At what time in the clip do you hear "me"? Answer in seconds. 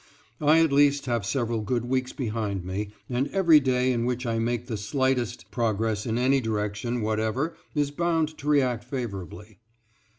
2.65-2.89